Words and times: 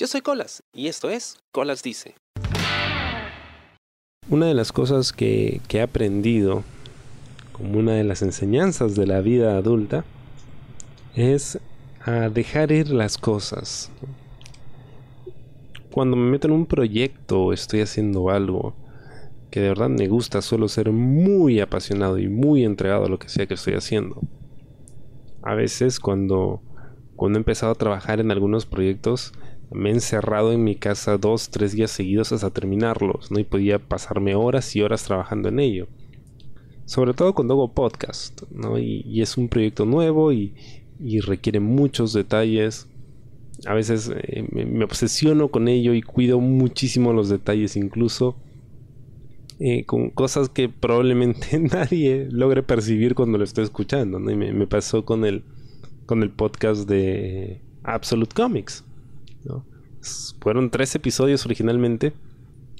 Yo 0.00 0.06
soy 0.06 0.22
Colas 0.22 0.62
y 0.72 0.86
esto 0.88 1.10
es 1.10 1.36
Colas 1.52 1.82
Dice. 1.82 2.14
Una 4.30 4.46
de 4.46 4.54
las 4.54 4.72
cosas 4.72 5.12
que, 5.12 5.60
he 5.68 5.82
aprendido 5.82 6.64
como 7.52 7.78
una 7.78 7.92
de 7.92 8.04
las 8.04 8.22
enseñanzas 8.22 8.96
de 8.96 9.06
la 9.06 9.20
vida 9.20 9.58
adulta 9.58 10.06
es 11.14 11.58
a 12.02 12.30
dejar 12.30 12.72
ir 12.72 12.88
las 12.88 13.18
cosas. 13.18 13.90
Cuando 15.92 16.16
me 16.16 16.30
meto 16.30 16.48
en 16.48 16.54
un 16.54 16.64
proyecto 16.64 17.42
o 17.42 17.52
estoy 17.52 17.82
haciendo 17.82 18.30
algo 18.30 18.74
que 19.50 19.60
de 19.60 19.68
verdad 19.68 19.90
me 19.90 20.08
gusta, 20.08 20.40
suelo 20.40 20.68
ser 20.68 20.92
muy 20.92 21.60
apasionado 21.60 22.16
y 22.18 22.26
muy 22.26 22.64
entregado 22.64 23.04
a 23.04 23.10
lo 23.10 23.18
que 23.18 23.28
sea 23.28 23.44
que 23.44 23.52
estoy 23.52 23.74
haciendo. 23.74 24.18
A 25.42 25.54
veces 25.54 26.00
cuando, 26.00 26.62
cuando 27.16 27.38
he 27.38 27.40
empezado 27.40 27.72
a 27.72 27.74
trabajar 27.74 28.18
en 28.20 28.30
algunos 28.30 28.64
proyectos, 28.64 29.34
me 29.72 29.90
he 29.90 29.92
encerrado 29.92 30.52
en 30.52 30.64
mi 30.64 30.74
casa 30.74 31.16
dos, 31.16 31.50
tres 31.50 31.72
días 31.72 31.90
seguidos 31.90 32.32
hasta 32.32 32.50
terminarlos, 32.50 33.30
¿no? 33.30 33.38
Y 33.38 33.44
podía 33.44 33.78
pasarme 33.78 34.34
horas 34.34 34.74
y 34.74 34.82
horas 34.82 35.04
trabajando 35.04 35.48
en 35.48 35.60
ello. 35.60 35.86
Sobre 36.86 37.14
todo 37.14 37.34
cuando 37.34 37.54
hago 37.54 37.72
podcast, 37.72 38.42
¿no? 38.50 38.78
Y, 38.78 39.22
es 39.22 39.36
un 39.36 39.48
proyecto 39.48 39.84
nuevo 39.86 40.32
y, 40.32 40.54
requiere 41.24 41.60
muchos 41.60 42.12
detalles. 42.12 42.88
A 43.64 43.74
veces 43.74 44.10
eh, 44.12 44.44
me, 44.50 44.84
obsesiono 44.84 45.48
con 45.48 45.68
ello 45.68 45.94
y 45.94 46.02
cuido 46.02 46.40
muchísimo 46.40 47.12
los 47.12 47.28
detalles, 47.28 47.76
incluso 47.76 48.36
eh, 49.60 49.84
con 49.84 50.10
cosas 50.10 50.48
que 50.48 50.68
probablemente 50.68 51.58
nadie 51.72 52.26
logre 52.30 52.62
percibir 52.64 53.14
cuando 53.14 53.38
lo 53.38 53.44
estoy 53.44 53.64
escuchando. 53.64 54.18
¿no? 54.18 54.34
Me, 54.34 54.52
me 54.52 54.66
pasó 54.66 55.04
con 55.04 55.24
el, 55.24 55.44
con 56.06 56.24
el 56.24 56.30
podcast 56.30 56.88
de 56.88 57.60
Absolute 57.84 58.34
Comics 58.34 58.84
fueron 60.40 60.70
tres 60.70 60.94
episodios 60.94 61.44
originalmente 61.44 62.12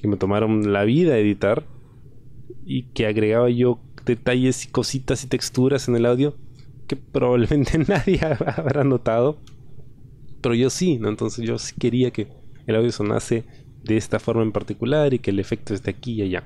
que 0.00 0.08
me 0.08 0.16
tomaron 0.16 0.72
la 0.72 0.84
vida 0.84 1.18
editar 1.18 1.64
y 2.64 2.84
que 2.84 3.06
agregaba 3.06 3.50
yo 3.50 3.80
detalles 4.04 4.64
y 4.64 4.68
cositas 4.68 5.24
y 5.24 5.28
texturas 5.28 5.88
en 5.88 5.96
el 5.96 6.06
audio 6.06 6.34
que 6.86 6.96
probablemente 7.12 7.78
nadie 7.78 8.20
habrá 8.56 8.84
notado. 8.84 9.38
Pero 10.40 10.54
yo 10.54 10.70
sí, 10.70 10.98
¿no? 10.98 11.08
Entonces 11.08 11.46
yo 11.46 11.58
sí 11.58 11.74
quería 11.78 12.10
que 12.10 12.28
el 12.66 12.76
audio 12.76 12.90
sonase 12.90 13.44
de 13.84 13.96
esta 13.96 14.18
forma 14.18 14.42
en 14.42 14.52
particular 14.52 15.12
y 15.12 15.18
que 15.18 15.30
el 15.30 15.38
efecto 15.38 15.74
esté 15.74 15.90
aquí 15.90 16.14
y 16.14 16.22
allá. 16.22 16.44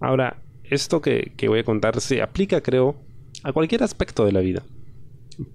Ahora, 0.00 0.42
esto 0.64 1.02
que, 1.02 1.32
que 1.36 1.48
voy 1.48 1.60
a 1.60 1.64
contar 1.64 2.00
se 2.00 2.22
aplica, 2.22 2.62
creo, 2.62 2.96
a 3.42 3.52
cualquier 3.52 3.82
aspecto 3.82 4.24
de 4.24 4.32
la 4.32 4.40
vida. 4.40 4.62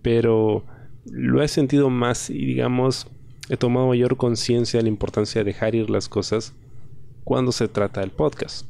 Pero 0.04 0.64
lo 1.12 1.42
he 1.42 1.48
sentido 1.48 1.90
más 1.90 2.30
y 2.30 2.46
digamos 2.46 3.08
he 3.50 3.58
tomado 3.58 3.88
mayor 3.88 4.18
conciencia 4.18 4.80
de 4.80 4.84
la 4.84 4.90
importancia 4.90 5.42
de 5.42 5.46
dejar 5.46 5.76
ir 5.76 5.90
las 5.90 6.10
cosas 6.10 6.54
cuando 7.24 7.52
se 7.52 7.68
trata 7.68 8.02
del 8.02 8.12
podcast. 8.12 8.68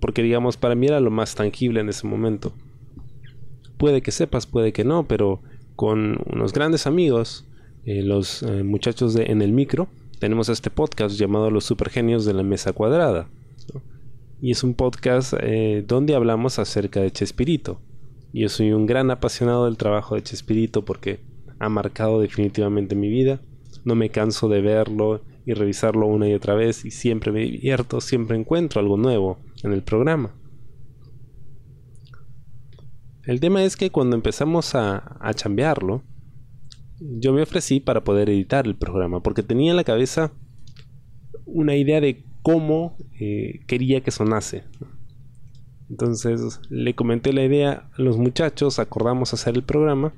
Porque 0.00 0.22
digamos, 0.22 0.56
para 0.56 0.74
mí 0.74 0.86
era 0.86 1.00
lo 1.00 1.10
más 1.10 1.34
tangible 1.34 1.80
en 1.80 1.88
ese 1.88 2.06
momento. 2.06 2.52
Puede 3.76 4.02
que 4.02 4.12
sepas, 4.12 4.46
puede 4.46 4.72
que 4.72 4.84
no, 4.84 5.06
pero 5.06 5.40
con 5.76 6.18
unos 6.26 6.52
grandes 6.52 6.86
amigos, 6.86 7.46
eh, 7.84 8.02
los 8.02 8.42
eh, 8.42 8.62
muchachos 8.62 9.14
de 9.14 9.24
En 9.24 9.42
el 9.42 9.52
Micro, 9.52 9.88
tenemos 10.18 10.48
este 10.48 10.70
podcast 10.70 11.16
llamado 11.16 11.50
Los 11.50 11.64
Supergenios 11.64 12.24
de 12.24 12.34
la 12.34 12.42
Mesa 12.42 12.72
Cuadrada. 12.72 13.28
Y 14.42 14.52
es 14.52 14.62
un 14.62 14.74
podcast 14.74 15.34
eh, 15.40 15.84
donde 15.86 16.14
hablamos 16.14 16.58
acerca 16.58 17.00
de 17.00 17.10
Chespirito. 17.10 17.80
Yo 18.32 18.48
soy 18.48 18.72
un 18.72 18.86
gran 18.86 19.10
apasionado 19.10 19.66
del 19.66 19.76
trabajo 19.76 20.14
de 20.14 20.22
Chespirito 20.22 20.84
porque 20.84 21.20
ha 21.60 21.68
marcado 21.68 22.20
definitivamente 22.20 22.96
mi 22.96 23.08
vida. 23.08 23.40
No 23.84 23.94
me 23.94 24.10
canso 24.10 24.48
de 24.48 24.60
verlo 24.60 25.22
y 25.46 25.52
revisarlo 25.52 26.06
una 26.06 26.28
y 26.28 26.34
otra 26.34 26.54
vez 26.54 26.84
y 26.84 26.90
siempre 26.90 27.30
me 27.30 27.40
divierto, 27.40 28.00
siempre 28.00 28.36
encuentro 28.36 28.80
algo 28.80 28.96
nuevo 28.96 29.38
en 29.62 29.72
el 29.72 29.82
programa. 29.82 30.34
El 33.24 33.38
tema 33.38 33.62
es 33.62 33.76
que 33.76 33.90
cuando 33.90 34.16
empezamos 34.16 34.74
a, 34.74 35.18
a 35.20 35.34
chambearlo, 35.34 36.02
yo 36.98 37.32
me 37.32 37.42
ofrecí 37.42 37.78
para 37.78 38.02
poder 38.02 38.28
editar 38.30 38.66
el 38.66 38.76
programa, 38.76 39.22
porque 39.22 39.42
tenía 39.42 39.70
en 39.70 39.76
la 39.76 39.84
cabeza 39.84 40.32
una 41.44 41.76
idea 41.76 42.00
de 42.00 42.24
cómo 42.42 42.96
eh, 43.18 43.60
quería 43.66 44.02
que 44.02 44.10
sonase. 44.10 44.64
Entonces 45.90 46.60
le 46.70 46.94
comenté 46.94 47.32
la 47.32 47.44
idea 47.44 47.90
a 47.92 48.02
los 48.02 48.16
muchachos, 48.16 48.78
acordamos 48.78 49.34
hacer 49.34 49.56
el 49.56 49.62
programa 49.62 50.14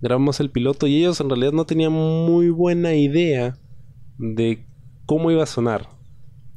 grabamos 0.00 0.40
el 0.40 0.50
piloto 0.50 0.86
y 0.86 0.96
ellos 0.96 1.20
en 1.20 1.28
realidad 1.28 1.52
no 1.52 1.66
tenían 1.66 1.92
muy 1.92 2.50
buena 2.50 2.94
idea 2.94 3.58
de 4.18 4.64
cómo 5.06 5.30
iba 5.30 5.42
a 5.42 5.46
sonar. 5.46 5.88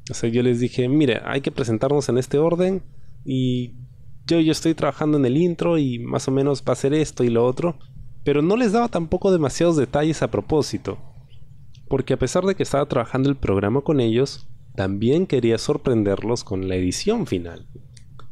O 0.10 0.14
sea, 0.14 0.30
yo 0.30 0.42
les 0.42 0.60
dije, 0.60 0.90
mire, 0.90 1.22
hay 1.24 1.42
que 1.42 1.52
presentarnos 1.52 2.10
en 2.10 2.18
este 2.18 2.38
orden 2.38 2.82
y 3.26 3.76
yo, 4.26 4.40
yo 4.40 4.52
estoy 4.52 4.74
trabajando 4.74 5.18
en 5.18 5.26
el 5.26 5.38
intro 5.38 5.78
y 5.78 6.00
más 6.00 6.28
o 6.28 6.32
menos 6.32 6.64
va 6.68 6.74
a 6.74 6.78
ser 6.78 6.94
esto 6.94 7.24
y 7.24 7.30
lo 7.30 7.46
otro. 7.46 7.78
Pero 8.24 8.42
no 8.42 8.58
les 8.58 8.72
daba 8.72 8.88
tampoco 8.88 9.32
demasiados 9.32 9.78
detalles 9.78 10.22
a 10.22 10.32
propósito. 10.32 10.98
Porque 11.88 12.14
a 12.14 12.20
pesar 12.20 12.44
de 12.46 12.56
que 12.56 12.64
estaba 12.64 12.86
trabajando 12.88 13.30
el 13.30 13.36
programa 13.36 13.82
con 13.82 14.00
ellos, 14.00 14.48
también 14.76 15.26
quería 15.26 15.58
sorprenderlos 15.58 16.44
con 16.44 16.68
la 16.68 16.76
edición 16.76 17.26
final. 17.26 17.68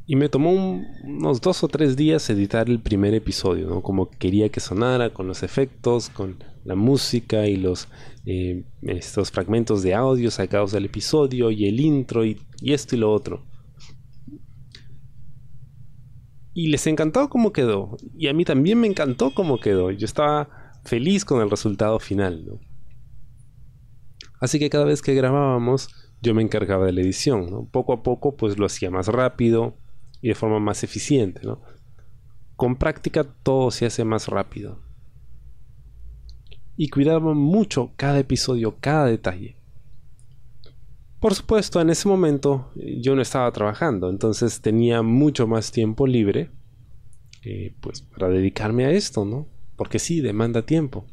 Y 0.09 0.15
me 0.15 0.29
tomó 0.29 0.81
unos 1.03 1.41
dos 1.41 1.65
o 1.65 1.67
tres 1.67 1.97
días 1.97 2.29
editar 2.29 2.69
el 2.69 2.79
primer 2.79 3.13
episodio, 3.13 3.67
¿no? 3.67 3.81
Como 3.81 4.09
quería 4.09 4.47
que 4.47 4.61
sonara, 4.61 5.13
con 5.13 5.27
los 5.27 5.43
efectos, 5.43 6.07
con 6.09 6.41
la 6.63 6.75
música 6.75 7.45
y 7.45 7.57
los 7.57 7.89
eh, 8.25 8.63
estos 8.83 9.31
fragmentos 9.31 9.83
de 9.83 9.93
audio 9.93 10.31
sacados 10.31 10.71
del 10.71 10.85
episodio 10.85 11.51
y 11.51 11.65
el 11.65 11.81
intro 11.81 12.23
y, 12.23 12.39
esto 12.61 12.95
y 12.95 12.99
lo 12.99 13.11
otro. 13.11 13.45
Y 16.53 16.67
les 16.67 16.87
encantó 16.87 17.27
cómo 17.29 17.51
quedó. 17.51 17.97
Y 18.17 18.29
a 18.29 18.33
mí 18.33 18.45
también 18.45 18.79
me 18.79 18.87
encantó 18.87 19.33
cómo 19.35 19.59
quedó. 19.59 19.91
Yo 19.91 20.05
estaba 20.05 20.73
feliz 20.85 21.25
con 21.25 21.41
el 21.41 21.49
resultado 21.49 21.99
final, 21.99 22.45
¿no? 22.45 22.59
Así 24.39 24.57
que 24.57 24.69
cada 24.69 24.85
vez 24.85 25.01
que 25.01 25.15
grabábamos, 25.15 25.89
yo 26.21 26.33
me 26.33 26.43
encargaba 26.43 26.85
de 26.85 26.93
la 26.93 27.01
edición, 27.01 27.51
¿no? 27.51 27.67
Poco 27.69 27.91
a 27.91 28.03
poco, 28.03 28.37
pues 28.37 28.57
lo 28.57 28.65
hacía 28.65 28.89
más 28.89 29.07
rápido, 29.07 29.75
y 30.21 30.29
de 30.29 30.35
forma 30.35 30.59
más 30.59 30.83
eficiente. 30.83 31.41
¿no? 31.43 31.61
Con 32.55 32.75
práctica 32.75 33.23
todo 33.23 33.71
se 33.71 33.85
hace 33.85 34.03
más 34.03 34.27
rápido. 34.27 34.79
Y 36.75 36.89
cuidaba 36.89 37.33
mucho 37.33 37.91
cada 37.95 38.19
episodio, 38.19 38.77
cada 38.79 39.05
detalle. 39.05 39.57
Por 41.19 41.33
supuesto, 41.33 41.81
en 41.81 41.89
ese 41.89 42.07
momento 42.07 42.71
eh, 42.75 42.99
yo 43.01 43.15
no 43.15 43.21
estaba 43.21 43.51
trabajando, 43.51 44.09
entonces 44.09 44.61
tenía 44.61 45.01
mucho 45.01 45.47
más 45.47 45.71
tiempo 45.71 46.05
libre 46.05 46.51
eh, 47.43 47.75
pues 47.81 48.01
para 48.01 48.29
dedicarme 48.29 48.85
a 48.85 48.91
esto, 48.91 49.25
¿no? 49.25 49.47
Porque 49.75 49.99
sí, 49.99 50.21
demanda 50.21 50.65
tiempo. 50.65 51.07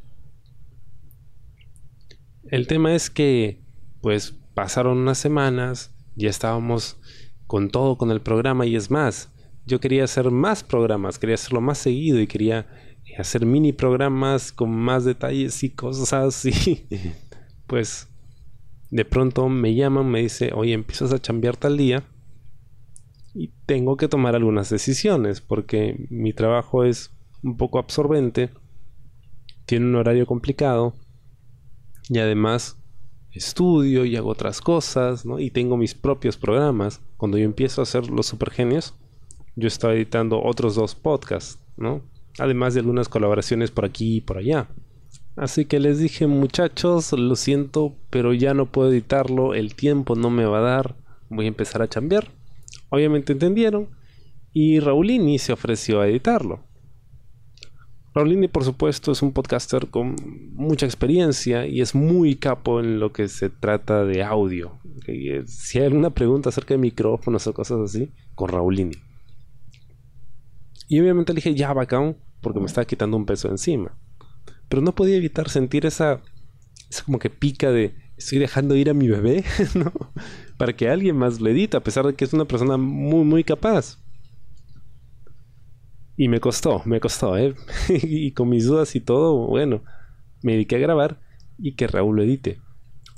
El 2.49 2.67
tema 2.67 2.93
es 2.93 3.09
que 3.09 3.61
pues 4.01 4.35
pasaron 4.53 4.99
unas 4.99 5.17
semanas, 5.17 5.95
ya 6.15 6.29
estábamos 6.29 6.97
con 7.47 7.69
todo 7.69 7.97
con 7.97 8.11
el 8.11 8.21
programa 8.21 8.65
y 8.65 8.75
es 8.75 8.89
más, 8.91 9.31
yo 9.65 9.79
quería 9.79 10.03
hacer 10.03 10.31
más 10.31 10.63
programas, 10.63 11.19
quería 11.19 11.35
hacerlo 11.35 11.61
más 11.61 11.77
seguido 11.77 12.19
y 12.19 12.27
quería 12.27 12.67
hacer 13.17 13.45
mini 13.45 13.73
programas 13.73 14.51
con 14.51 14.71
más 14.71 15.05
detalles 15.05 15.63
y 15.63 15.69
cosas 15.69 16.13
así. 16.13 16.87
pues 17.67 18.09
de 18.91 19.05
pronto 19.05 19.49
me 19.49 19.73
llaman, 19.75 20.09
me 20.09 20.21
dice, 20.21 20.51
oye, 20.53 20.73
empiezas 20.73 21.11
a 21.13 21.19
chambear 21.19 21.57
tal 21.57 21.77
día 21.77 22.03
y 23.33 23.51
tengo 23.65 23.97
que 23.97 24.07
tomar 24.07 24.35
algunas 24.35 24.69
decisiones 24.69 25.41
porque 25.41 26.07
mi 26.09 26.33
trabajo 26.33 26.83
es 26.83 27.11
un 27.43 27.57
poco 27.57 27.79
absorbente, 27.79 28.51
tiene 29.65 29.85
un 29.87 29.95
horario 29.95 30.25
complicado 30.25 30.93
y 32.09 32.19
además 32.19 32.81
estudio 33.35 34.05
y 34.05 34.15
hago 34.15 34.29
otras 34.29 34.61
cosas, 34.61 35.25
¿no? 35.25 35.39
Y 35.39 35.51
tengo 35.51 35.77
mis 35.77 35.93
propios 35.93 36.37
programas. 36.37 37.01
Cuando 37.17 37.37
yo 37.37 37.45
empiezo 37.45 37.81
a 37.81 37.83
hacer 37.83 38.09
los 38.09 38.27
supergenios, 38.27 38.93
yo 39.55 39.67
estaba 39.67 39.93
editando 39.93 40.41
otros 40.41 40.75
dos 40.75 40.95
podcasts, 40.95 41.59
¿no? 41.77 42.01
Además 42.39 42.73
de 42.73 42.81
algunas 42.81 43.09
colaboraciones 43.09 43.71
por 43.71 43.85
aquí 43.85 44.17
y 44.17 44.21
por 44.21 44.37
allá. 44.37 44.67
Así 45.35 45.65
que 45.65 45.79
les 45.79 45.99
dije, 45.99 46.27
muchachos, 46.27 47.11
lo 47.11 47.35
siento, 47.35 47.95
pero 48.09 48.33
ya 48.33 48.53
no 48.53 48.71
puedo 48.71 48.89
editarlo, 48.89 49.53
el 49.53 49.75
tiempo 49.75 50.15
no 50.15 50.29
me 50.29 50.45
va 50.45 50.59
a 50.59 50.61
dar, 50.61 50.95
voy 51.29 51.45
a 51.45 51.49
empezar 51.49 51.81
a 51.81 51.87
cambiar. 51.87 52.31
Obviamente 52.89 53.33
entendieron 53.33 53.89
y 54.53 54.79
Raulini 54.79 55.37
se 55.37 55.51
ofreció 55.51 55.99
a 55.99 56.07
editarlo. 56.07 56.64
Raulini, 58.15 58.47
por 58.47 58.63
supuesto, 58.63 59.11
es 59.11 59.21
un 59.21 59.33
podcaster 59.33 59.87
con 59.87 60.15
mucha 60.53 60.85
experiencia 60.85 61.67
y 61.67 61.81
es 61.81 61.93
muy 61.93 62.37
capo 62.37 62.79
en 62.79 62.97
lo 62.97 63.11
que 63.11 63.27
se 63.27 63.49
trata 63.49 64.05
de 64.05 64.23
audio. 64.23 64.79
Si 65.45 65.79
hay 65.79 65.85
alguna 65.85 66.11
pregunta 66.11 66.47
acerca 66.47 66.73
de 66.73 66.77
micrófonos 66.77 67.45
o 67.45 67.53
cosas 67.53 67.79
así, 67.81 68.13
con 68.33 68.47
Raulini. 68.47 68.93
Y 70.87 71.01
obviamente 71.01 71.33
le 71.33 71.37
dije, 71.37 71.55
ya, 71.55 71.73
bacán, 71.73 72.15
porque 72.39 72.61
me 72.61 72.67
estaba 72.67 72.85
quitando 72.85 73.17
un 73.17 73.25
peso 73.25 73.49
encima. 73.49 73.97
pero 74.69 74.81
no 74.81 74.95
podía 74.95 75.17
evitar 75.17 75.49
sentir 75.49 75.85
esa, 75.85 76.21
esa 76.89 77.03
como 77.03 77.19
que 77.19 77.29
pica 77.29 77.69
de 77.69 77.95
estoy 78.15 78.39
dejando 78.39 78.77
ir 78.77 78.89
a 78.89 78.93
mi 78.93 79.09
bebé, 79.09 79.43
¿no? 79.75 79.91
Para 80.57 80.73
que 80.73 80.87
alguien 80.87 81.17
más 81.17 81.41
lo 81.41 81.49
edite, 81.49 81.75
a 81.75 81.83
pesar 81.83 82.05
de 82.05 82.13
que 82.13 82.23
es 82.23 82.31
una 82.31 82.45
persona 82.45 82.77
muy, 82.77 83.25
muy 83.25 83.43
capaz. 83.43 83.99
Y 86.17 86.27
me 86.29 86.39
costó, 86.39 86.81
me 86.85 86.99
costó, 86.99 87.37
¿eh? 87.37 87.53
y 87.89 88.31
con 88.31 88.49
mis 88.49 88.65
dudas 88.65 88.95
y 88.95 89.01
todo, 89.01 89.47
bueno, 89.47 89.83
me 90.41 90.53
dediqué 90.53 90.77
a 90.77 90.79
grabar 90.79 91.19
y 91.57 91.73
que 91.73 91.87
Raúl 91.87 92.15
lo 92.15 92.23
edite. 92.23 92.59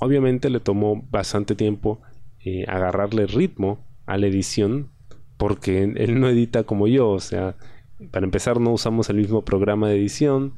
Obviamente 0.00 0.50
le 0.50 0.60
tomó 0.60 1.06
bastante 1.10 1.54
tiempo 1.54 2.00
eh, 2.44 2.64
agarrarle 2.68 3.26
ritmo 3.26 3.84
a 4.06 4.16
la 4.16 4.26
edición, 4.26 4.90
porque 5.36 5.82
él 5.82 6.20
no 6.20 6.28
edita 6.28 6.64
como 6.64 6.86
yo, 6.88 7.10
o 7.10 7.20
sea, 7.20 7.56
para 8.10 8.24
empezar 8.24 8.60
no 8.60 8.72
usamos 8.72 9.10
el 9.10 9.16
mismo 9.16 9.44
programa 9.44 9.88
de 9.88 9.96
edición, 9.96 10.54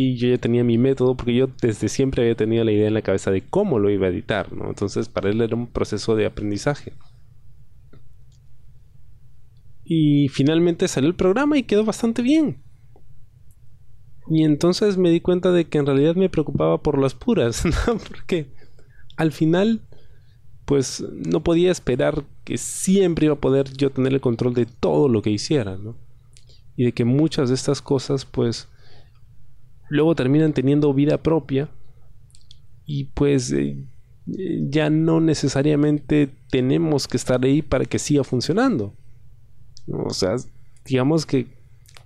y 0.00 0.16
yo 0.16 0.28
ya 0.28 0.38
tenía 0.38 0.62
mi 0.62 0.78
método 0.78 1.16
porque 1.16 1.34
yo 1.34 1.48
desde 1.60 1.88
siempre 1.88 2.22
había 2.22 2.36
tenido 2.36 2.62
la 2.62 2.70
idea 2.70 2.86
en 2.86 2.94
la 2.94 3.02
cabeza 3.02 3.32
de 3.32 3.42
cómo 3.42 3.80
lo 3.80 3.90
iba 3.90 4.06
a 4.06 4.10
editar, 4.10 4.52
¿no? 4.52 4.68
Entonces 4.68 5.08
para 5.08 5.28
él 5.28 5.40
era 5.40 5.56
un 5.56 5.66
proceso 5.66 6.14
de 6.14 6.24
aprendizaje. 6.24 6.92
Y 9.90 10.28
finalmente 10.28 10.86
salió 10.86 11.08
el 11.08 11.16
programa 11.16 11.56
y 11.56 11.62
quedó 11.62 11.82
bastante 11.82 12.20
bien. 12.20 12.62
Y 14.28 14.44
entonces 14.44 14.98
me 14.98 15.10
di 15.10 15.20
cuenta 15.20 15.50
de 15.50 15.64
que 15.64 15.78
en 15.78 15.86
realidad 15.86 16.14
me 16.14 16.28
preocupaba 16.28 16.82
por 16.82 16.98
las 16.98 17.14
puras. 17.14 17.64
Porque 17.86 18.52
al 19.16 19.32
final, 19.32 19.80
pues 20.66 21.02
no 21.10 21.42
podía 21.42 21.70
esperar 21.70 22.22
que 22.44 22.58
siempre 22.58 23.24
iba 23.24 23.34
a 23.36 23.40
poder 23.40 23.72
yo 23.78 23.88
tener 23.88 24.12
el 24.12 24.20
control 24.20 24.52
de 24.52 24.66
todo 24.66 25.08
lo 25.08 25.22
que 25.22 25.30
hiciera. 25.30 25.78
Y 26.76 26.84
de 26.84 26.92
que 26.92 27.06
muchas 27.06 27.48
de 27.48 27.54
estas 27.54 27.80
cosas, 27.80 28.26
pues, 28.26 28.68
luego 29.88 30.14
terminan 30.14 30.52
teniendo 30.52 30.92
vida 30.92 31.22
propia 31.22 31.70
y 32.84 33.04
pues 33.04 33.52
eh, 33.52 33.86
ya 34.26 34.90
no 34.90 35.20
necesariamente 35.20 36.28
tenemos 36.50 37.08
que 37.08 37.16
estar 37.16 37.42
ahí 37.42 37.62
para 37.62 37.86
que 37.86 37.98
siga 37.98 38.22
funcionando. 38.22 38.94
O 39.92 40.10
sea, 40.10 40.36
digamos 40.84 41.26
que 41.26 41.46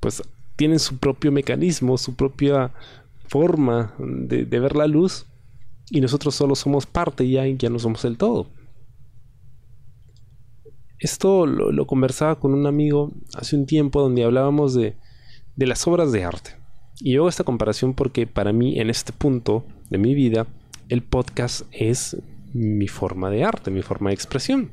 pues 0.01 0.23
tienen 0.57 0.79
su 0.79 0.99
propio 0.99 1.33
mecanismo, 1.33 1.97
su 1.99 2.15
propia 2.15 2.73
forma 3.29 3.95
de, 3.99 4.45
ver 4.45 4.77
la 4.77 4.87
luz 4.87 5.27
y 5.91 6.01
nosotros 6.01 6.35
solo 6.35 6.55
somos 6.55 6.87
parte 6.87 7.29
ya 7.29 7.47
y 7.47 7.57
ya 7.57 7.71
no 7.71 7.79
somos 7.79 8.05
el 8.05 8.19
todo. 8.19 8.49
Esto 10.99 11.47
lo, 11.47 11.87
conversaba 11.87 12.39
con 12.39 12.55
un 12.55 12.67
amigo 12.67 13.11
hace 13.35 13.57
un 13.57 13.67
tiempo 13.67 14.01
donde 14.01 14.25
hablábamos 14.25 14.75
de, 14.75 14.95
de 15.57 15.67
las 15.67 15.87
obras 15.87 16.13
de 16.13 16.25
arte. 16.25 16.57
Y 17.01 17.17
hago 17.17 17.29
esta 17.29 17.43
comparación 17.43 17.95
porque 17.95 18.27
para 18.27 18.53
mí 18.53 18.79
en 18.79 18.91
este 18.91 19.13
punto 19.13 19.65
de 19.91 19.99
mi 19.99 20.15
vida 20.15 20.47
el 20.89 21.03
podcast 21.03 21.67
es 21.73 22.17
mi 22.53 22.87
forma 22.87 23.31
de 23.31 23.45
arte, 23.45 23.71
mi 23.71 23.83
forma 23.83 24.11
de 24.11 24.15
expresión. 24.15 24.73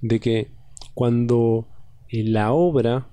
De 0.00 0.18
que 0.18 0.48
cuando 0.94 1.68
la 2.12 2.52
obra 2.52 3.08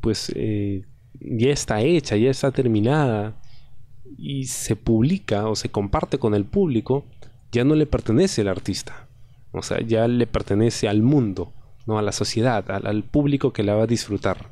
pues 0.00 0.32
eh, 0.36 0.84
ya 1.20 1.50
está 1.50 1.80
hecha, 1.80 2.16
ya 2.16 2.30
está 2.30 2.52
terminada 2.52 3.40
y 4.16 4.44
se 4.44 4.76
publica 4.76 5.48
o 5.48 5.56
se 5.56 5.70
comparte 5.70 6.18
con 6.18 6.34
el 6.34 6.44
público, 6.44 7.04
ya 7.50 7.64
no 7.64 7.74
le 7.74 7.86
pertenece 7.86 8.42
al 8.42 8.48
artista. 8.48 9.08
O 9.52 9.62
sea, 9.62 9.80
ya 9.80 10.06
le 10.08 10.26
pertenece 10.26 10.88
al 10.88 11.02
mundo, 11.02 11.52
no 11.86 11.98
a 11.98 12.02
la 12.02 12.12
sociedad, 12.12 12.70
al, 12.70 12.86
al 12.86 13.02
público 13.02 13.52
que 13.52 13.64
la 13.64 13.74
va 13.74 13.84
a 13.84 13.88
disfrutar. 13.88 14.50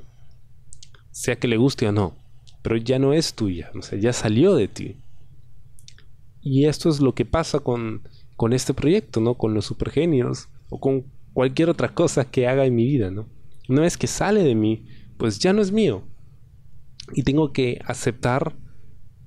Sea 1.11 1.37
que 1.37 1.49
le 1.49 1.57
guste 1.57 1.87
o 1.87 1.93
no 1.93 2.15
pero 2.63 2.77
ya 2.77 2.99
no 2.99 3.13
es 3.13 3.35
tuya, 3.35 3.71
o 3.75 3.83
sea, 3.83 3.99
ya 3.99 4.13
salió 4.13 4.55
de 4.55 4.69
ti. 4.69 4.97
Y 6.43 6.67
esto 6.67 6.89
es 6.89 7.01
lo 7.01 7.15
que 7.15 7.25
pasa 7.25 7.61
con, 7.61 8.03
con 8.37 8.53
este 8.53 8.75
proyecto, 8.75 9.21
¿no? 9.21 9.35
Con 9.35 9.55
los 9.55 9.67
supergenios 9.67 10.49
o 10.69 10.81
con 10.81 11.05
cualquier 11.33 11.71
otra 11.71 11.95
cosa 11.95 12.25
que 12.25 12.47
haga 12.47 12.65
en 12.67 12.75
mi 12.75 12.85
vida, 12.87 13.11
¿no? 13.11 13.27
Una 13.71 13.83
vez 13.83 13.97
que 13.97 14.07
sale 14.07 14.43
de 14.43 14.55
mí, 14.55 14.85
pues 15.17 15.39
ya 15.39 15.53
no 15.53 15.63
es 15.63 15.73
mío. 15.73 16.03
Y 17.15 17.23
tengo 17.23 17.53
que 17.53 17.81
aceptar 17.85 18.57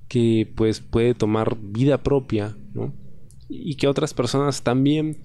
que 0.08 0.52
pues 0.54 0.80
puede 0.80 1.14
tomar 1.14 1.56
vida 1.60 2.02
propia, 2.02 2.56
¿no? 2.72 2.94
Y 3.48 3.74
que 3.76 3.88
otras 3.88 4.14
personas 4.14 4.62
también 4.62 5.18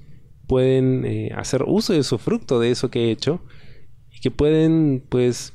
pueden 0.47 1.05
eh, 1.05 1.31
hacer 1.35 1.63
uso 1.67 1.93
de 1.93 2.03
su 2.03 2.17
fruto, 2.17 2.59
de 2.59 2.71
eso 2.71 2.89
que 2.89 3.05
he 3.05 3.11
hecho, 3.11 3.41
y 4.11 4.19
que 4.19 4.31
pueden 4.31 5.03
pues 5.09 5.53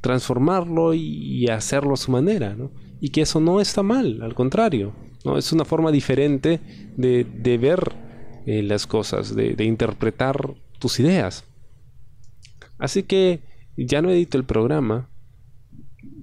transformarlo 0.00 0.94
y 0.94 1.48
hacerlo 1.48 1.94
a 1.94 1.96
su 1.96 2.12
manera, 2.12 2.54
¿no? 2.54 2.70
Y 3.00 3.08
que 3.08 3.22
eso 3.22 3.40
no 3.40 3.60
está 3.60 3.82
mal, 3.82 4.22
al 4.22 4.34
contrario, 4.34 4.92
¿no? 5.24 5.36
Es 5.36 5.52
una 5.52 5.64
forma 5.64 5.90
diferente 5.90 6.60
de, 6.96 7.24
de 7.24 7.58
ver 7.58 8.06
eh, 8.46 8.62
las 8.62 8.86
cosas, 8.86 9.34
de, 9.34 9.64
interpretar 9.64 10.54
tus 10.78 11.00
ideas. 11.00 11.44
Así 12.78 13.02
que 13.02 13.40
ya 13.76 14.02
no 14.02 14.10
edito 14.10 14.38
el 14.38 14.44
programa. 14.44 15.08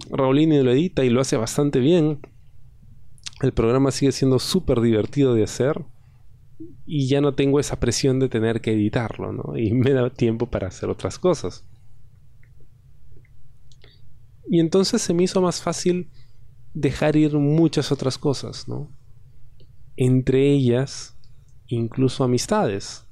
Raulini 0.10 0.62
lo 0.62 0.72
edita 0.72 1.04
y 1.04 1.10
lo 1.10 1.22
hace 1.22 1.38
bastante 1.38 1.80
bien. 1.80 2.20
El 3.42 3.52
programa 3.52 3.92
sigue 3.92 4.12
siendo 4.12 4.40
súper 4.40 4.82
divertido 4.82 5.34
de 5.34 5.44
hacer. 5.44 5.84
Y 6.86 7.08
ya 7.08 7.22
no 7.22 7.34
tengo 7.34 7.60
esa 7.60 7.80
presión 7.80 8.20
de 8.20 8.30
tener 8.30 8.62
que 8.62 8.74
editarlo, 8.74 9.32
¿no? 9.32 9.58
Y 9.58 9.72
me 9.74 9.92
da 9.92 10.10
tiempo 10.10 10.48
para 10.48 10.68
hacer 10.68 10.90
otras 10.90 11.20
cosas. 11.20 11.66
Y 14.50 14.60
entonces 14.60 15.02
se 15.02 15.14
me 15.14 15.24
hizo 15.24 15.42
más 15.42 15.62
fácil 15.62 16.10
dejar 16.74 17.16
ir 17.16 17.36
muchas 17.38 17.92
otras 17.92 18.18
cosas, 18.18 18.68
¿no? 18.68 18.92
Entre 19.96 20.52
ellas, 20.52 21.18
incluso 21.68 22.24
amistades. 22.24 23.06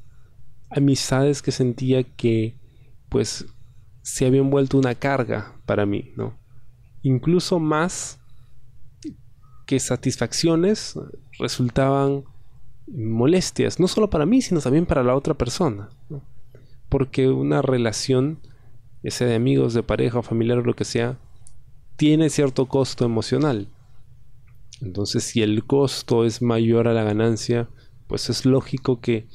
Amistades 0.70 1.42
que 1.42 1.52
sentía 1.52 2.04
que, 2.04 2.60
pues, 3.12 3.46
se 4.04 4.26
habían 4.26 4.50
vuelto 4.50 4.78
una 4.78 4.96
carga 4.96 5.62
para 5.66 5.86
mí, 5.86 6.14
¿no? 6.16 6.40
Incluso 7.02 7.60
más 7.60 8.22
que 9.68 9.82
satisfacciones 9.82 10.98
resultaban 11.38 12.24
molestias, 12.88 13.82
no 13.82 13.90
solo 13.90 14.10
para 14.10 14.26
mí, 14.26 14.42
sino 14.42 14.62
también 14.62 14.86
para 14.86 15.04
la 15.04 15.16
otra 15.16 15.34
persona. 15.34 15.90
¿no? 16.10 16.24
Porque 16.88 17.28
una 17.28 17.62
relación 17.62 18.40
ya 19.04 19.12
sea 19.12 19.28
de 19.28 19.36
amigos, 19.36 19.74
de 19.74 19.84
pareja, 19.84 20.22
familiar 20.22 20.60
o 20.60 20.64
lo 20.64 20.76
que 20.76 20.86
sea, 20.86 21.20
tiene 21.98 22.30
cierto 22.30 22.68
costo 22.68 23.04
emocional. 23.04 23.68
Entonces, 24.80 25.24
si 25.24 25.42
el 25.42 25.66
costo 25.66 26.24
es 26.24 26.42
mayor 26.42 26.88
a 26.88 26.94
la 26.94 27.04
ganancia, 27.04 27.68
pues 28.08 28.30
es 28.30 28.46
lógico 28.46 29.02
que 29.02 29.28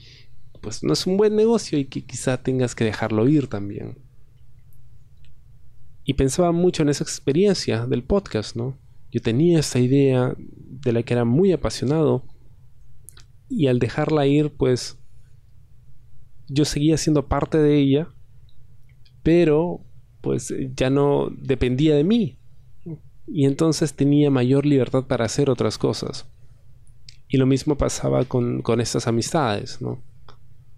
pues 0.67 0.83
no 0.83 0.93
es 0.93 1.07
un 1.07 1.17
buen 1.17 1.37
negocio 1.37 1.79
y 1.79 1.85
que 1.85 2.05
quizá 2.05 2.43
tengas 2.43 2.75
que 2.75 2.85
dejarlo 2.85 3.29
ir 3.29 3.47
también. 3.47 3.99
Y 6.03 6.15
pensaba 6.15 6.51
mucho 6.51 6.83
en 6.83 6.89
esa 6.89 7.05
experiencia 7.05 7.87
del 7.87 8.03
podcast, 8.03 8.57
¿no? 8.57 8.77
Yo 9.13 9.23
tenía 9.23 9.61
esta 9.61 9.79
idea 9.79 10.35
de 10.37 10.93
la 10.93 11.05
que 11.05 11.15
era 11.15 11.25
muy 11.25 11.53
apasionado 11.53 12.25
y 13.49 13.69
al 13.69 13.79
dejarla 13.79 14.27
ir, 14.27 14.51
pues 14.57 14.99
yo 16.49 16.65
seguía 16.65 16.97
siendo 16.97 17.29
parte 17.29 17.59
de 17.59 17.77
ella 17.77 18.13
pero 19.27 19.81
pues 20.21 20.55
ya 20.77 20.89
no 20.89 21.31
dependía 21.37 21.97
de 21.97 22.05
mí. 22.05 22.39
Y 23.27 23.45
entonces 23.47 23.93
tenía 23.93 24.31
mayor 24.31 24.65
libertad 24.65 25.09
para 25.09 25.25
hacer 25.25 25.51
otras 25.51 25.79
cosas. 25.79 26.31
Y 27.27 27.37
lo 27.37 27.45
mismo 27.45 27.77
pasaba 27.77 28.25
con, 28.25 28.63
estas 28.81 29.09
amistades, 29.09 29.83
¿no? 29.83 30.05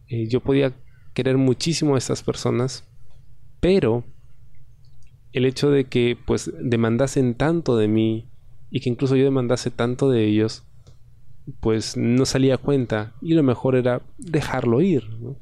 Eh, 0.09 0.29
yo 0.29 0.41
podía 0.41 0.73
querer 1.15 1.37
muchísimo 1.37 1.95
a 1.95 1.99
estas 1.99 2.23
personas, 2.23 2.85
pero 3.61 4.05
el 5.33 5.45
hecho 5.45 5.71
de 5.71 5.85
que 5.85 6.17
pues 6.27 6.51
demandasen 6.61 7.35
tanto 7.35 7.77
de 7.77 7.89
mí 7.89 8.31
y 8.71 8.81
que 8.81 8.91
incluso 8.91 9.17
yo 9.17 9.25
demandase 9.25 9.71
tanto 9.71 10.11
de 10.11 10.25
ellos, 10.25 10.65
pues 11.61 11.97
no 11.97 12.27
salía 12.27 12.59
cuenta 12.59 13.15
y 13.21 13.35
lo 13.35 13.43
mejor 13.43 13.77
era 13.77 14.03
dejarlo 14.19 14.81
ir. 14.81 15.09
¿no? 15.21 15.37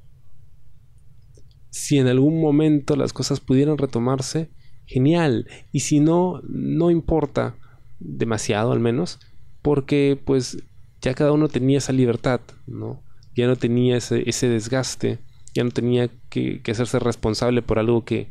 si 1.77 1.99
en 1.99 2.07
algún 2.07 2.41
momento 2.41 2.97
las 2.97 3.13
cosas 3.13 3.41
pudieran 3.41 3.77
retomarse, 3.77 4.49
genial. 4.87 5.47
Y 5.73 5.81
si 5.81 6.01
no, 6.01 6.41
no 6.49 6.91
importa 6.91 7.55
demasiado 7.99 8.73
al 8.73 8.81
menos, 8.81 9.21
porque 9.61 10.19
pues 10.25 10.57
ya 11.03 11.13
cada 11.13 11.33
uno 11.33 11.49
tenía 11.49 11.77
esa 11.77 11.93
libertad, 11.93 12.41
¿no? 12.67 13.03
Ya 13.37 13.47
no 13.47 13.57
tenía 13.57 13.99
ese, 13.99 14.49
desgaste, 14.49 15.19
ya 15.55 15.63
no 15.63 15.71
tenía 15.71 16.11
que, 16.31 16.61
hacerse 16.69 16.99
responsable 16.99 17.63
por 17.63 17.79
algo 17.79 18.05
que, 18.05 18.29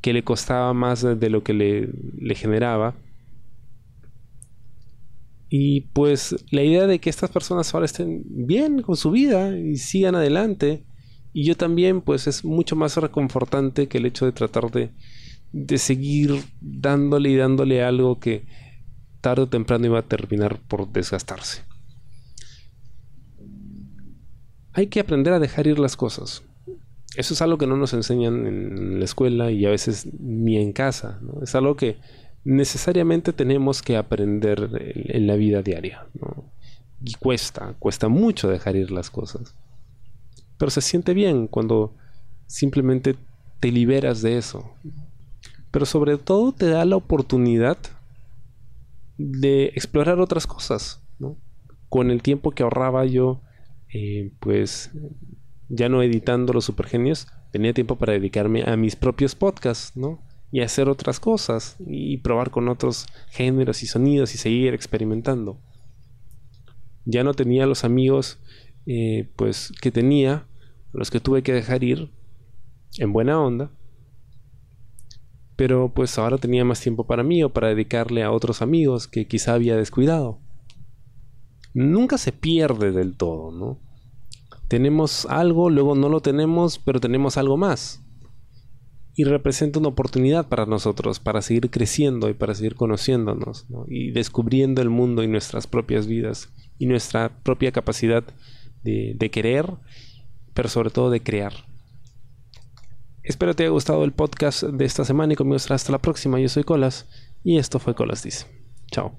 que 0.00 0.12
le 0.12 0.24
costaba 0.24 0.74
más 0.74 1.02
de 1.02 1.30
lo 1.30 1.42
que 1.42 1.54
le, 1.54 1.88
le 2.18 2.34
generaba. 2.34 2.94
Y 5.48 5.82
pues 5.92 6.44
la 6.50 6.62
idea 6.62 6.86
de 6.86 6.98
que 6.98 7.10
estas 7.10 7.30
personas 7.30 7.72
ahora 7.72 7.86
estén 7.86 8.22
bien 8.24 8.82
con 8.82 8.96
su 8.96 9.10
vida 9.10 9.56
y 9.56 9.76
sigan 9.76 10.14
adelante 10.14 10.82
y 11.32 11.44
yo 11.44 11.56
también, 11.56 12.02
pues 12.02 12.26
es 12.26 12.44
mucho 12.44 12.76
más 12.76 12.96
reconfortante 12.96 13.88
que 13.88 13.98
el 13.98 14.06
hecho 14.06 14.26
de 14.26 14.32
tratar 14.32 14.70
de, 14.70 14.90
de 15.52 15.78
seguir 15.78 16.42
dándole 16.60 17.30
y 17.30 17.36
dándole 17.36 17.82
algo 17.82 18.20
que, 18.20 18.44
tarde 19.22 19.42
o 19.42 19.48
temprano 19.48 19.86
iba 19.86 20.00
a 20.00 20.02
terminar 20.02 20.60
por 20.68 20.92
desgastarse. 20.92 21.62
Hay 24.72 24.86
que 24.86 25.00
aprender 25.00 25.32
a 25.32 25.38
dejar 25.38 25.66
ir 25.66 25.78
las 25.78 25.96
cosas. 25.96 26.42
Eso 27.16 27.34
es 27.34 27.42
algo 27.42 27.58
que 27.58 27.66
no 27.66 27.76
nos 27.76 27.92
enseñan 27.92 28.46
en 28.46 28.98
la 28.98 29.04
escuela 29.04 29.50
y 29.50 29.66
a 29.66 29.70
veces 29.70 30.08
ni 30.18 30.56
en 30.56 30.72
casa. 30.72 31.20
Es 31.42 31.54
algo 31.54 31.76
que 31.76 31.98
necesariamente 32.44 33.32
tenemos 33.32 33.82
que 33.82 33.96
aprender 33.96 34.70
en 34.94 35.26
la 35.26 35.36
vida 35.36 35.62
diaria. 35.62 36.06
Y 37.04 37.14
cuesta, 37.14 37.74
cuesta 37.78 38.08
mucho 38.08 38.48
dejar 38.48 38.76
ir 38.76 38.90
las 38.90 39.10
cosas. 39.10 39.54
Pero 40.56 40.70
se 40.70 40.80
siente 40.80 41.12
bien 41.12 41.48
cuando 41.48 41.94
simplemente 42.46 43.16
te 43.60 43.70
liberas 43.70 44.22
de 44.22 44.38
eso. 44.38 44.72
Pero 45.70 45.84
sobre 45.84 46.16
todo 46.16 46.52
te 46.52 46.66
da 46.66 46.84
la 46.84 46.96
oportunidad 46.96 47.76
de 49.18 49.66
explorar 49.74 50.18
otras 50.20 50.46
cosas. 50.46 51.02
Con 51.88 52.10
el 52.10 52.22
tiempo 52.22 52.52
que 52.52 52.62
ahorraba 52.62 53.04
yo, 53.04 53.42
eh, 53.92 54.32
pues 54.40 54.90
ya 55.68 55.88
no 55.88 56.02
editando 56.02 56.52
los 56.52 56.64
supergenios, 56.64 57.28
tenía 57.50 57.72
tiempo 57.72 57.96
para 57.96 58.12
dedicarme 58.12 58.62
a 58.64 58.76
mis 58.76 58.96
propios 58.96 59.34
podcasts, 59.34 59.96
¿no? 59.96 60.20
Y 60.50 60.60
hacer 60.60 60.88
otras 60.88 61.18
cosas 61.18 61.76
y 61.86 62.18
probar 62.18 62.50
con 62.50 62.68
otros 62.68 63.06
géneros 63.30 63.82
y 63.82 63.86
sonidos 63.86 64.34
y 64.34 64.38
seguir 64.38 64.74
experimentando. 64.74 65.58
Ya 67.04 67.24
no 67.24 67.34
tenía 67.34 67.66
los 67.66 67.84
amigos 67.84 68.38
eh, 68.86 69.28
pues 69.36 69.72
que 69.80 69.90
tenía, 69.90 70.46
los 70.92 71.10
que 71.10 71.20
tuve 71.20 71.42
que 71.42 71.52
dejar 71.52 71.84
ir 71.84 72.10
en 72.98 73.12
buena 73.12 73.40
onda. 73.40 73.70
Pero 75.56 75.92
pues 75.94 76.18
ahora 76.18 76.38
tenía 76.38 76.64
más 76.64 76.80
tiempo 76.80 77.06
para 77.06 77.22
mí 77.22 77.42
o 77.42 77.52
para 77.52 77.68
dedicarle 77.68 78.22
a 78.22 78.30
otros 78.30 78.62
amigos 78.62 79.08
que 79.08 79.26
quizá 79.26 79.54
había 79.54 79.76
descuidado. 79.76 80.38
Nunca 81.74 82.18
se 82.18 82.32
pierde 82.32 82.92
del 82.92 83.16
todo, 83.16 83.50
¿no? 83.52 83.78
tenemos 84.72 85.26
algo, 85.26 85.68
luego 85.68 85.94
no 85.94 86.08
lo 86.08 86.20
tenemos, 86.20 86.78
pero 86.78 86.98
tenemos 86.98 87.36
algo 87.36 87.58
más. 87.58 88.02
Y 89.14 89.24
representa 89.24 89.78
una 89.78 89.90
oportunidad 89.90 90.48
para 90.48 90.64
nosotros, 90.64 91.20
para 91.20 91.42
seguir 91.42 91.68
creciendo 91.68 92.30
y 92.30 92.32
para 92.32 92.54
seguir 92.54 92.74
conociéndonos, 92.74 93.66
y 93.86 94.12
descubriendo 94.12 94.80
el 94.80 94.88
mundo 94.88 95.22
y 95.22 95.28
nuestras 95.28 95.66
propias 95.66 96.06
vidas, 96.06 96.48
y 96.78 96.86
nuestra 96.86 97.42
propia 97.42 97.70
capacidad 97.70 98.24
de, 98.82 99.30
querer, 99.30 99.66
pero 100.54 100.70
sobre 100.70 100.88
todo 100.88 101.10
de 101.10 101.22
crear. 101.22 101.52
Espero 103.24 103.54
te 103.54 103.64
haya 103.64 103.72
gustado 103.72 104.04
el 104.04 104.12
podcast 104.12 104.62
de 104.62 104.86
esta 104.86 105.04
semana 105.04 105.34
y 105.34 105.36
conmigo 105.36 105.56
hasta 105.56 105.92
la 105.92 106.00
próxima. 106.00 106.40
Yo 106.40 106.48
soy 106.48 106.64
Colas 106.64 107.10
y 107.44 107.58
esto 107.58 107.78
fue 107.78 107.94
Colas 107.94 108.22
Dice. 108.22 108.46
Chao. 108.90 109.18